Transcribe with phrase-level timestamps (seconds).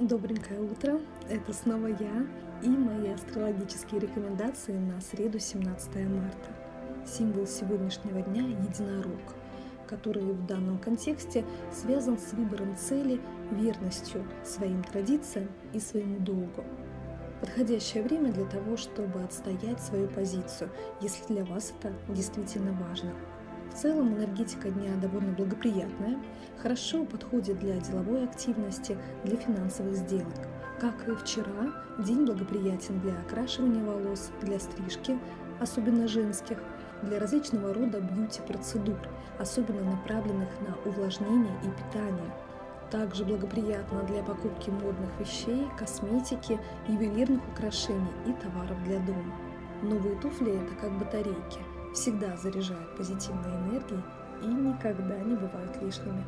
[0.00, 2.26] Добренькое утро, это снова я
[2.62, 6.50] и мои астрологические рекомендации на среду 17 марта.
[7.04, 9.34] Символ сегодняшнего дня– единорог,
[9.88, 13.20] который в данном контексте связан с выбором цели,
[13.50, 16.62] верностью своим традициям и своему долгу.
[17.40, 20.70] Подходящее время для того, чтобы отстоять свою позицию,
[21.00, 23.12] если для вас это действительно важно–
[23.78, 26.18] целом энергетика дня довольно благоприятная,
[26.60, 30.34] хорошо подходит для деловой активности, для финансовых сделок.
[30.80, 35.18] Как и вчера, день благоприятен для окрашивания волос, для стрижки,
[35.60, 36.58] особенно женских,
[37.02, 38.98] для различного рода бьюти-процедур,
[39.38, 42.32] особенно направленных на увлажнение и питание.
[42.90, 49.34] Также благоприятно для покупки модных вещей, косметики, ювелирных украшений и товаров для дома.
[49.82, 51.60] Новые туфли– это как батарейки–
[51.98, 54.00] всегда заряжают позитивной энергией
[54.42, 56.24] и никогда не бывают лишними.